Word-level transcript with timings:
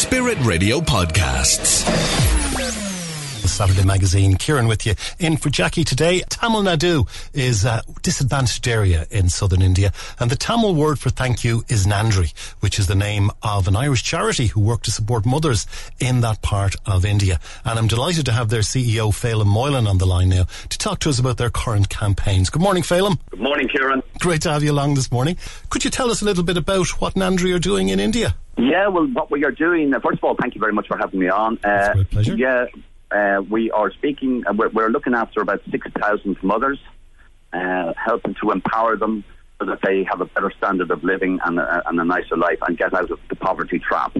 Spirit 0.00 0.38
Radio 0.46 0.80
Podcasts. 0.80 1.84
The 3.42 3.48
Saturday 3.48 3.84
Magazine. 3.84 4.34
Kieran 4.34 4.66
with 4.66 4.86
you. 4.86 4.94
In 5.18 5.36
for 5.36 5.50
Jackie 5.50 5.84
today. 5.84 6.22
Tamil 6.30 6.62
Nadu 6.62 7.06
is 7.34 7.66
a 7.66 7.82
disadvantaged 8.00 8.66
area 8.66 9.06
in 9.10 9.28
southern 9.28 9.60
India, 9.60 9.92
and 10.18 10.30
the 10.30 10.36
Tamil 10.36 10.74
word 10.74 10.98
for 10.98 11.10
thank 11.10 11.44
you 11.44 11.64
is 11.68 11.86
Nandri, 11.86 12.32
which 12.60 12.78
is 12.78 12.86
the 12.86 12.94
name 12.94 13.30
of 13.42 13.68
an 13.68 13.76
Irish 13.76 14.02
charity 14.02 14.46
who 14.46 14.60
work 14.60 14.82
to 14.84 14.90
support 14.90 15.26
mothers 15.26 15.66
in 16.00 16.22
that 16.22 16.40
part 16.40 16.76
of 16.86 17.04
India. 17.04 17.38
And 17.66 17.78
I'm 17.78 17.86
delighted 17.86 18.24
to 18.24 18.32
have 18.32 18.48
their 18.48 18.62
CEO, 18.62 19.12
Phelim 19.12 19.48
Moylan, 19.48 19.86
on 19.86 19.98
the 19.98 20.06
line 20.06 20.30
now 20.30 20.46
to 20.70 20.78
talk 20.78 21.00
to 21.00 21.10
us 21.10 21.18
about 21.18 21.36
their 21.36 21.50
current 21.50 21.90
campaigns. 21.90 22.48
Good 22.48 22.62
morning, 22.62 22.84
Phelim. 22.84 23.18
Good 23.28 23.40
morning, 23.40 23.68
Kieran. 23.68 24.02
Great 24.18 24.40
to 24.42 24.50
have 24.50 24.62
you 24.62 24.72
along 24.72 24.94
this 24.94 25.12
morning. 25.12 25.36
Could 25.68 25.84
you 25.84 25.90
tell 25.90 26.10
us 26.10 26.22
a 26.22 26.24
little 26.24 26.42
bit 26.42 26.56
about 26.56 26.88
what 27.02 27.16
Nandri 27.16 27.54
are 27.54 27.58
doing 27.58 27.90
in 27.90 28.00
India? 28.00 28.34
Yeah, 28.56 28.88
well, 28.88 29.06
what 29.06 29.30
we 29.30 29.44
are 29.44 29.50
doing, 29.50 29.94
uh, 29.94 30.00
first 30.00 30.18
of 30.18 30.24
all, 30.24 30.36
thank 30.38 30.54
you 30.54 30.60
very 30.60 30.72
much 30.72 30.86
for 30.86 30.98
having 30.98 31.20
me 31.20 31.28
on. 31.28 31.58
Uh, 31.64 32.04
pleasure. 32.10 32.36
Yeah, 32.36 32.66
uh, 33.10 33.42
we 33.48 33.70
are 33.70 33.90
speaking, 33.92 34.44
uh, 34.46 34.52
we're, 34.52 34.68
we're, 34.68 34.88
looking 34.88 35.14
after 35.14 35.40
about 35.40 35.62
6,000 35.70 36.42
mothers, 36.42 36.78
uh, 37.52 37.92
helping 37.96 38.34
to 38.42 38.50
empower 38.50 38.96
them 38.96 39.24
so 39.58 39.66
that 39.66 39.80
they 39.82 40.04
have 40.04 40.20
a 40.20 40.26
better 40.26 40.52
standard 40.56 40.90
of 40.90 41.02
living 41.04 41.38
and 41.44 41.58
a, 41.58 41.82
and 41.88 42.00
a 42.00 42.04
nicer 42.04 42.36
life 42.36 42.58
and 42.66 42.78
get 42.78 42.94
out 42.94 43.10
of 43.10 43.18
the 43.28 43.36
poverty 43.36 43.78
trap. 43.78 44.16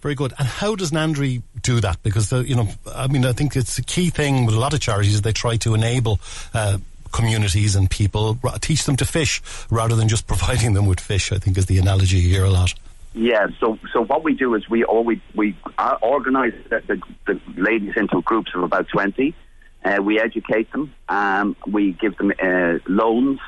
Very 0.00 0.14
good. 0.14 0.32
And 0.38 0.48
how 0.48 0.74
does 0.74 0.92
Nandri 0.92 1.42
do 1.60 1.80
that? 1.80 2.02
Because, 2.02 2.30
the, 2.30 2.40
you 2.40 2.54
know, 2.54 2.68
I 2.94 3.06
mean, 3.06 3.24
I 3.26 3.32
think 3.32 3.56
it's 3.56 3.78
a 3.78 3.82
key 3.82 4.10
thing 4.10 4.46
with 4.46 4.54
a 4.54 4.58
lot 4.58 4.72
of 4.72 4.80
charities, 4.80 5.20
they 5.20 5.32
try 5.32 5.56
to 5.58 5.74
enable 5.74 6.20
uh, 6.54 6.78
communities 7.12 7.76
and 7.76 7.90
people, 7.90 8.38
teach 8.60 8.84
them 8.84 8.96
to 8.96 9.04
fish 9.04 9.42
rather 9.70 9.96
than 9.96 10.08
just 10.08 10.26
providing 10.28 10.72
them 10.72 10.86
with 10.86 11.00
fish, 11.00 11.32
I 11.32 11.38
think 11.38 11.58
is 11.58 11.66
the 11.66 11.78
analogy 11.78 12.20
here 12.20 12.44
a 12.44 12.50
lot. 12.50 12.74
Yeah, 13.12 13.48
so 13.58 13.78
so 13.92 14.02
what 14.04 14.22
we 14.22 14.34
do 14.34 14.54
is 14.54 14.68
we 14.68 14.84
all 14.84 15.02
we 15.02 15.20
we 15.34 15.56
organise 16.00 16.54
the, 16.68 16.80
the, 16.86 17.00
the, 17.26 17.60
ladies 17.60 17.94
into 17.96 18.22
groups 18.22 18.52
of 18.54 18.62
about 18.62 18.88
twenty. 18.88 19.34
Uh, 19.84 19.98
we 20.02 20.20
educate 20.20 20.70
them. 20.70 20.94
Um, 21.08 21.56
we 21.66 21.92
give 21.92 22.16
them 22.18 22.32
uh, 22.40 22.78
loans, 22.86 23.40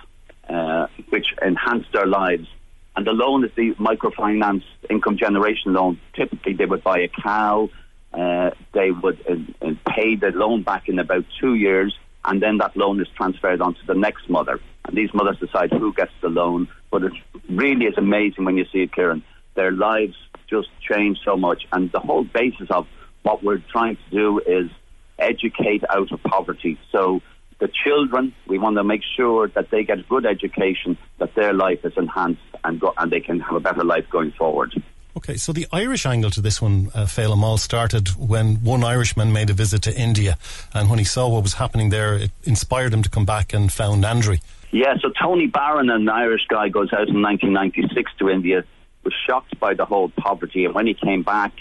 uh, 0.48 0.86
which 1.10 1.27
enhance 1.41 1.86
their 1.92 2.06
lives. 2.06 2.48
And 2.96 3.06
the 3.06 3.12
loan 3.12 3.44
is 3.44 3.52
the 3.54 3.74
microfinance 3.74 4.64
income 4.91 5.16
generation 5.16 5.74
loan. 5.74 6.00
Typically, 6.14 6.54
they 6.54 6.66
would 6.66 6.82
buy 6.82 7.00
a 7.00 7.08
cow. 7.08 7.70
Uh, 8.12 8.50
they 8.72 8.91
would 8.91 9.24
uh, 9.28 9.66
uh, 9.66 9.74
pay 9.88 10.16
the 10.16 10.30
loan 10.34 10.62
back 10.62 10.88
in 10.88 10.98
about 10.98 11.24
two 11.41 11.54
years, 11.54 11.97
and 12.24 12.42
then 12.42 12.58
that 12.58 12.76
loan 12.76 13.00
is 13.00 13.08
transferred 13.16 13.60
on 13.60 13.74
to 13.74 13.86
the 13.86 13.94
next 13.94 14.28
mother. 14.28 14.58
And 14.86 14.97
these 14.97 15.14
mothers 15.14 15.38
decide 15.38 15.70
who 15.70 15.92
gets 15.92 16.12
the 16.20 16.28
loan. 16.28 16.69
But 16.91 17.04
it 17.04 17.12
really 17.48 17.86
is 17.86 17.94
amazing 17.97 18.44
when 18.44 18.56
you 18.56 18.66
see 18.72 18.82
it, 18.82 18.92
Kieran 18.92 19.22
their 19.55 19.72
lives 19.72 20.14
just 20.48 20.69
change 20.81 21.19
so 21.25 21.36
much. 21.36 21.67
And 21.72 21.91
the 21.92 22.00
whole 22.00 22.25
basis 22.25 22.69
of 22.70 22.86
what 23.22 23.42
we're 23.42 23.62
trying 23.70 23.97
to 23.97 24.11
do 24.11 24.41
is 24.41 24.70
educate 25.19 25.84
out 25.89 26.12
of 26.12 26.22
poverty. 26.22 26.78
So 26.91 27.20
the 27.59 27.69
children, 27.84 28.34
we 28.47 28.59
want 28.59 28.77
to 28.77 28.84
make 28.84 29.03
sure 29.17 29.48
that 29.48 29.70
they 29.70 29.84
get 29.84 30.00
a 30.00 30.03
good 30.03 30.27
education, 30.27 30.98
that 31.19 31.34
their 31.34 31.53
life 31.53 31.84
is 31.84 31.92
enhanced, 31.97 32.42
and 32.64 32.81
go, 32.81 32.92
and 32.97 33.11
they 33.11 33.20
can 33.20 33.41
have 33.41 33.55
a 33.55 33.61
better 33.61 33.84
life 33.84 34.05
going 34.11 34.33
forward. 34.33 34.75
Okay, 35.17 35.36
so 35.36 35.53
the 35.53 35.66
Irish 35.72 36.06
angle 36.06 36.31
to 36.31 36.41
this 36.41 36.61
one, 36.61 36.91
uh, 36.94 37.05
Phelim, 37.05 37.42
all 37.42 37.59
started 37.59 38.09
when 38.16 38.56
one 38.64 38.83
Irishman 38.83 39.33
made 39.33 39.50
a 39.50 39.53
visit 39.53 39.83
to 39.83 39.97
India, 39.97 40.39
and 40.75 40.89
when 40.89 40.98
he 40.98 41.05
saw 41.05 41.28
what 41.28 41.42
was 41.42 41.55
happening 41.55 41.91
there, 41.91 42.14
it 42.14 42.31
inspired 42.44 42.92
him 42.92 43.03
to 43.03 43.11
come 43.11 43.27
back 43.27 43.53
and 43.53 43.70
found 43.72 44.03
Nandri. 44.03 44.41
Yeah, 44.72 44.94
so 45.03 45.11
Tony 45.11 45.47
Barron, 45.47 45.91
an 45.91 46.09
Irish 46.09 46.47
guy, 46.48 46.70
goes 46.70 46.92
out 46.94 47.09
in 47.09 47.20
1996 47.20 48.11
to 48.19 48.31
India 48.31 48.64
was 49.05 49.14
shocked 49.27 49.58
by 49.58 49.75
the 49.75 49.84
whole 49.84 50.08
poverty. 50.08 50.64
And 50.64 50.75
when 50.75 50.86
he 50.86 50.95
came 50.95 51.22
back, 51.22 51.53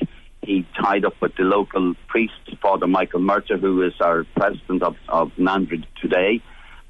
he 0.42 0.66
tied 0.80 1.06
up 1.06 1.20
with 1.22 1.36
the 1.36 1.44
local 1.44 1.94
priest, 2.08 2.34
Father 2.62 2.88
Michael 2.88 3.20
Murtagh, 3.20 3.60
who 3.60 3.84
is 3.84 3.94
our 4.00 4.26
president 4.36 4.84
of, 4.84 4.96
of 5.08 5.32
Nandri 5.38 5.86
today. 6.02 6.42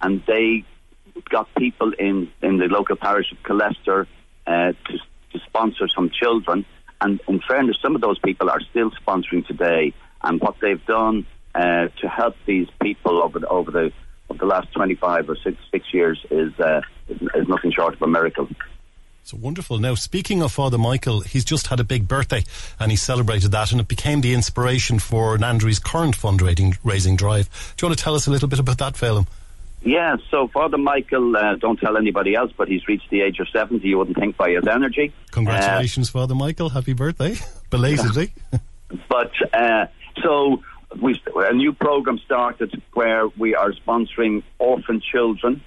And 0.02 0.24
they 0.26 0.64
got 1.30 1.54
people 1.56 1.94
in, 1.98 2.32
in 2.42 2.58
the 2.58 2.66
local 2.66 2.96
parish 2.96 3.32
of 3.32 3.38
Killester 3.44 4.08
uh, 4.48 4.52
to, 4.52 4.98
to 5.34 5.40
sponsor 5.46 5.88
some 5.88 6.10
children. 6.10 6.66
And 7.02 7.20
in 7.28 7.42
fairness, 7.48 7.78
some 7.82 7.96
of 7.96 8.02
those 8.02 8.20
people 8.20 8.50
are 8.50 8.62
still 8.70 8.92
sponsoring 8.92 9.46
today. 9.46 9.94
And 10.24 10.40
what 10.40 10.56
they've 10.62 10.86
done 10.86 11.26
uh, 11.54 11.88
to 12.00 12.08
help 12.08 12.36
these 12.46 12.68
people 12.82 13.22
over 13.22 13.40
the, 13.40 13.48
over 13.48 13.72
the 13.72 13.92
over 14.32 14.40
the 14.40 14.46
last 14.46 14.72
25 14.74 15.30
or 15.30 15.36
six, 15.44 15.58
six 15.72 15.94
years 15.94 16.26
is, 16.32 16.58
uh, 16.60 16.82
is, 17.10 17.22
is 17.36 17.48
nothing 17.50 17.72
short 17.72 17.94
of 17.94 18.02
a 18.02 18.08
miracle. 18.08 18.48
So 19.24 19.38
wonderful. 19.38 19.78
Now, 19.78 19.96
speaking 19.96 20.42
of 20.42 20.52
Father 20.52 20.78
Michael, 20.78 21.22
he's 21.22 21.46
just 21.46 21.68
had 21.68 21.80
a 21.80 21.84
big 21.84 22.08
birthday 22.08 22.44
and 22.80 22.92
he 22.92 22.98
celebrated 22.98 23.52
that 23.52 23.72
and 23.72 23.80
it 23.80 23.88
became 23.88 24.22
the 24.22 24.34
inspiration 24.34 25.00
for 25.00 25.38
Nandri's 25.38 25.80
current 25.80 26.18
fundraising 26.18 26.78
raising 26.84 27.16
drive. 27.16 27.48
Do 27.78 27.86
you 27.86 27.90
want 27.90 27.98
to 27.98 28.04
tell 28.04 28.16
us 28.16 28.28
a 28.28 28.32
little 28.32 28.48
bit 28.48 28.60
about 28.60 28.80
that, 28.80 28.94
Phelim? 28.96 29.28
Yeah, 29.84 30.18
so 30.30 30.48
Father 30.48 30.78
Michael, 30.78 31.36
uh, 31.36 31.56
don't 31.56 31.80
tell 31.80 31.98
anybody 31.98 32.36
else, 32.36 32.52
but 32.56 32.68
he's 32.68 32.88
reached 32.88 33.10
the 33.10 33.22
age 33.22 33.40
of 33.40 33.50
70, 33.50 33.88
you 33.88 33.98
wouldn't 33.98 34.18
think 34.18 34.38
by 34.38 34.52
his 34.52 34.68
energy. 34.68 35.12
Congratulations, 35.32 36.10
uh, 36.10 36.20
Father 36.20 36.36
Michael. 36.36 36.70
Happy 36.70 36.94
birthday. 36.94 37.36
Belatedly. 37.72 38.34
but, 39.10 39.32
uh, 39.54 39.88
so 40.22 40.62
we 41.02 41.20
a 41.36 41.54
new 41.54 41.74
program 41.74 42.20
started 42.26 42.82
where 42.94 43.28
we 43.28 43.56
are 43.56 43.72
sponsoring 43.72 44.44
orphan 44.60 45.02
children 45.02 45.62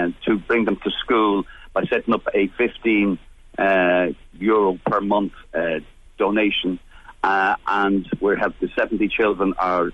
uh, 0.00 0.10
to 0.24 0.38
bring 0.38 0.64
them 0.64 0.76
to 0.76 0.90
school 1.02 1.44
by 1.72 1.84
setting 1.84 2.14
up 2.14 2.26
a 2.34 2.48
15 2.58 3.18
uh, 3.58 4.06
euro 4.38 4.78
per 4.86 5.00
month 5.00 5.32
uh, 5.54 5.80
donation. 6.18 6.78
Uh, 7.22 7.56
and 7.66 8.08
we 8.20 8.36
have 8.38 8.54
the 8.60 8.68
70 8.76 9.08
children 9.08 9.54
are 9.58 9.90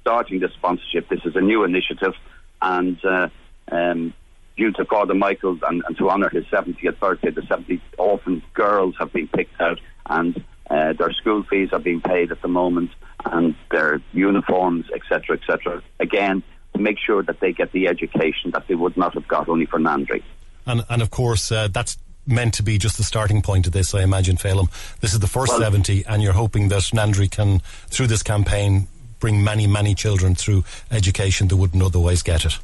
starting 0.00 0.40
the 0.40 0.48
sponsorship. 0.56 1.08
This 1.08 1.20
is 1.24 1.34
a 1.34 1.40
new 1.40 1.64
initiative, 1.64 2.14
and 2.62 3.02
uh, 3.04 3.28
um, 3.72 4.14
due 4.56 4.70
to 4.72 4.84
Father 4.84 5.14
Michael 5.14 5.58
and, 5.66 5.82
and 5.86 5.96
to 5.98 6.10
honour 6.10 6.28
his 6.28 6.44
70th 6.44 7.00
birthday, 7.00 7.30
the 7.30 7.42
70 7.48 7.82
orphan 7.98 8.42
girls 8.52 8.94
have 8.98 9.12
been 9.12 9.28
picked 9.28 9.60
out, 9.60 9.80
and 10.06 10.44
their 10.70 11.12
school 11.12 11.42
fees 11.50 11.70
are 11.72 11.80
being 11.80 12.00
paid 12.00 12.30
at 12.30 12.40
the 12.42 12.48
moment, 12.48 12.90
and 13.24 13.56
their 13.70 14.00
uniforms, 14.12 14.86
etc., 14.94 15.36
etc. 15.36 15.82
Again, 15.98 16.42
to 16.74 16.80
make 16.80 16.98
sure 16.98 17.22
that 17.22 17.40
they 17.40 17.52
get 17.52 17.72
the 17.72 17.88
education 17.88 18.50
that 18.52 18.66
they 18.68 18.74
would 18.74 18.96
not 18.96 19.14
have 19.14 19.26
got 19.26 19.48
only 19.48 19.66
for 19.66 19.78
Nandri. 19.78 20.22
And, 20.66 20.84
and 20.88 21.02
of 21.02 21.10
course, 21.10 21.50
uh, 21.52 21.68
that's 21.68 21.98
meant 22.26 22.54
to 22.54 22.62
be 22.62 22.78
just 22.78 22.96
the 22.96 23.04
starting 23.04 23.42
point 23.42 23.66
of 23.66 23.72
this, 23.72 23.94
I 23.94 24.02
imagine, 24.02 24.36
Phelim. 24.36 24.68
This 25.00 25.12
is 25.12 25.20
the 25.20 25.26
first 25.26 25.52
well, 25.52 25.60
70, 25.60 26.06
and 26.06 26.22
you're 26.22 26.32
hoping 26.32 26.68
that 26.68 26.82
Nandri 26.94 27.30
can, 27.30 27.60
through 27.88 28.06
this 28.06 28.22
campaign, 28.22 28.88
bring 29.20 29.44
many, 29.44 29.66
many 29.66 29.94
children 29.94 30.34
through 30.34 30.64
education 30.90 31.48
that 31.48 31.56
wouldn't 31.56 31.82
otherwise 31.82 32.22
get 32.22 32.44
it. 32.44 32.58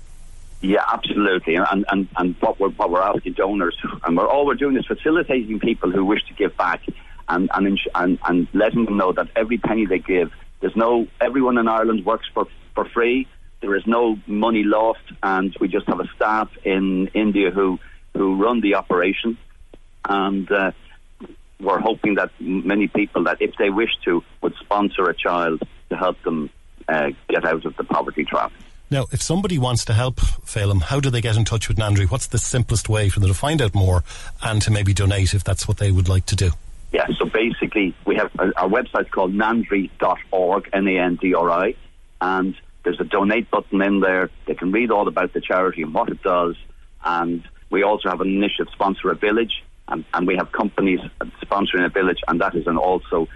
Yeah, 0.63 0.85
absolutely. 0.93 1.57
And, 1.57 1.87
and, 1.91 2.09
and 2.17 2.35
what, 2.41 2.61
we're, 2.61 2.71
what 2.71 2.91
we're 2.91 3.01
asking 3.01 3.35
donors, 3.35 3.77
and 4.05 4.17
we're, 4.17 4.29
all 4.29 4.47
we're 4.47 4.55
doing 4.55 4.77
is 4.77 4.87
facilitating 4.87 5.59
people 5.59 5.91
who 5.91 6.05
wish 6.05 6.23
to 6.27 6.35
give 6.35 6.57
back 6.57 6.83
and, 7.29 7.51
and, 7.55 7.79
and, 7.95 8.19
and 8.25 8.49
letting 8.53 8.85
them 8.85 8.97
know 8.97 9.13
that 9.13 9.29
every 9.37 9.59
penny 9.59 9.87
they 9.87 9.99
give, 9.99 10.33
there's 10.61 10.77
no, 10.77 11.07
everyone 11.21 11.57
in 11.57 11.69
Ireland 11.69 12.05
works 12.05 12.27
for, 12.35 12.47
for 12.75 12.85
free. 12.87 13.27
There 13.61 13.77
is 13.77 13.87
no 13.87 14.19
money 14.27 14.63
lost, 14.65 15.05
and 15.23 15.55
we 15.61 15.69
just 15.69 15.87
have 15.87 16.01
a 16.01 16.09
staff 16.17 16.49
in 16.65 17.09
India 17.09 17.51
who 17.51 17.79
who 18.15 18.43
run 18.43 18.61
the 18.61 18.75
operation, 18.75 19.39
and 20.05 20.51
uh, 20.51 20.73
we're 21.61 21.79
hoping 21.79 22.15
that 22.17 22.31
many 22.41 22.89
people 22.89 23.25
that, 23.25 23.41
if 23.41 23.55
they 23.57 23.71
wish 23.71 23.91
to, 24.05 24.25
would 24.41 24.55
sponsor 24.57 25.09
a 25.09 25.15
child 25.15 25.63
to 25.91 25.97
help 25.97 26.21
them 26.23 26.51
uh, 26.89 27.11
get 27.29 27.45
out 27.45 27.65
of 27.65 27.77
the 27.77 27.85
poverty 27.85 28.25
trap. 28.25 28.53
Now, 28.91 29.07
if 29.13 29.23
somebody 29.23 29.57
wants 29.57 29.85
to 29.85 29.93
help 29.93 30.17
Phelim, 30.17 30.83
how 30.83 30.99
do 30.99 31.11
they 31.11 31.21
get 31.21 31.37
in 31.37 31.45
touch 31.45 31.69
with 31.69 31.77
Nandri? 31.77 32.11
What's 32.11 32.27
the 32.27 32.39
simplest 32.39 32.89
way 32.89 33.09
for 33.09 33.21
them 33.21 33.29
to 33.29 33.35
find 33.35 33.63
out 33.63 33.73
more 33.73 34.03
and 34.43 34.61
to 34.63 34.73
maybe 34.73 34.93
donate 34.93 35.33
if 35.33 35.45
that's 35.45 35.69
what 35.69 35.77
they 35.77 35.93
would 35.93 36.09
like 36.09 36.27
to 36.27 36.37
do? 36.37 36.51
Yeah, 36.93 37.07
so 37.17 37.27
basically, 37.27 37.95
we 38.05 38.17
have 38.17 38.33
our 38.39 38.69
website 38.69 39.11
called 39.11 39.33
nandri.org, 39.33 40.71
N 40.73 40.89
A 40.89 40.99
N 40.99 41.17
D 41.17 41.35
R 41.35 41.49
I, 41.49 41.75
and 42.21 42.57
there's 42.85 43.01
a 43.01 43.05
donate 43.05 43.51
button 43.51 43.83
in 43.83 44.01
there. 44.01 44.31
They 44.47 44.55
can 44.55 44.73
read 44.73 44.91
all 44.91 45.09
about 45.09 45.33
the 45.33 45.41
charity 45.41 45.83
and 45.83 45.95
what 45.95 46.09
it 46.09 46.23
does, 46.23 46.57
and 47.05 47.47
we 47.71 47.83
also 47.83 48.09
have 48.09 48.21
an 48.21 48.29
initiative 48.29 48.69
sponsor 48.73 49.11
a 49.11 49.15
village, 49.15 49.63
and, 49.89 50.05
and 50.15 50.27
we 50.27 50.37
have 50.37 50.53
companies 50.53 51.01
sponsoring 51.43 51.85
a 51.85 51.89
village, 51.89 52.19
and 52.29 52.41
that 52.41 52.55
is 52.55 52.67
an 52.67 52.77
also 52.77 53.29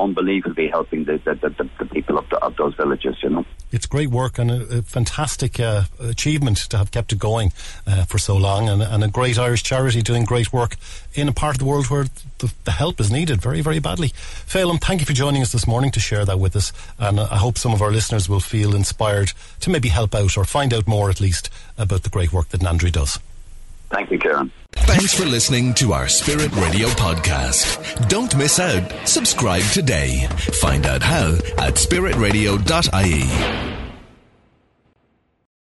unbelievably 0.00 0.68
helping 0.68 1.04
the, 1.04 1.18
the, 1.24 1.34
the, 1.34 1.68
the 1.78 1.84
people 1.86 2.18
of, 2.18 2.28
the, 2.28 2.36
of, 2.38 2.56
those 2.56 2.74
villages, 2.74 3.16
you 3.22 3.30
know. 3.30 3.44
It's 3.70 3.86
great 3.86 4.08
work 4.08 4.38
and 4.38 4.50
a, 4.50 4.78
a 4.78 4.82
fantastic 4.82 5.60
uh, 5.60 5.84
achievement 6.00 6.58
to 6.70 6.78
have 6.78 6.90
kept 6.90 7.12
it 7.12 7.18
going 7.18 7.52
uh, 7.86 8.04
for 8.04 8.18
so 8.18 8.36
long 8.36 8.68
and, 8.68 8.82
and, 8.82 9.04
a 9.04 9.08
great 9.08 9.38
Irish 9.38 9.62
charity 9.62 10.02
doing 10.02 10.24
great 10.24 10.52
work 10.52 10.76
in 11.14 11.28
a 11.28 11.32
part 11.32 11.56
of 11.56 11.58
the 11.58 11.64
world 11.64 11.86
where 11.86 12.06
the, 12.38 12.52
the 12.64 12.72
help 12.72 13.00
is 13.00 13.10
needed 13.10 13.40
very, 13.40 13.60
very 13.60 13.78
badly. 13.78 14.08
Phelim, 14.08 14.80
thank 14.80 15.00
you 15.00 15.06
for 15.06 15.12
joining 15.12 15.42
us 15.42 15.52
this 15.52 15.66
morning 15.66 15.90
to 15.92 16.00
share 16.00 16.24
that 16.24 16.38
with 16.38 16.56
us 16.56 16.72
and 16.98 17.20
I 17.20 17.36
hope 17.36 17.58
some 17.58 17.72
of 17.72 17.82
our 17.82 17.90
listeners 17.90 18.28
will 18.28 18.40
feel 18.40 18.74
inspired 18.74 19.32
to 19.60 19.70
maybe 19.70 19.88
help 19.88 20.14
out 20.14 20.36
or 20.36 20.44
find 20.44 20.72
out 20.72 20.86
more 20.86 21.10
at 21.10 21.20
least 21.20 21.50
about 21.76 22.02
the 22.02 22.10
great 22.10 22.32
work 22.32 22.48
that 22.48 22.60
Nandri 22.60 22.92
does. 22.92 23.18
Thank 23.90 24.10
you, 24.10 24.18
Kieran. 24.18 24.50
Thanks 24.72 25.14
for 25.14 25.24
listening 25.26 25.74
to 25.74 25.92
our 25.92 26.08
Spirit 26.08 26.54
Radio 26.56 26.88
podcast. 26.88 28.08
Don't 28.08 28.34
miss 28.36 28.58
out. 28.58 28.90
Subscribe 29.08 29.62
today. 29.72 30.26
Find 30.60 30.86
out 30.86 31.02
how 31.02 31.32
at 31.58 31.74
spiritradio.ie. 31.74 33.67